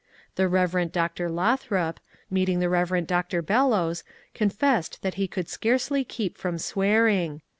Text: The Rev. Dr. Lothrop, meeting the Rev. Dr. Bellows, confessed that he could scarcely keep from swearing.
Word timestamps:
The 0.33 0.47
Rev. 0.47 0.91
Dr. 0.91 1.29
Lothrop, 1.29 1.99
meeting 2.31 2.59
the 2.59 2.69
Rev. 2.69 3.05
Dr. 3.05 3.43
Bellows, 3.43 4.03
confessed 4.33 5.03
that 5.03 5.13
he 5.21 5.27
could 5.27 5.47
scarcely 5.47 6.03
keep 6.03 6.39
from 6.39 6.57
swearing. 6.57 7.43